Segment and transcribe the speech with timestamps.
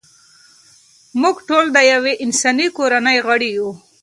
[1.21, 3.69] موږ ټول د یوې انساني کورنۍ غړي یو.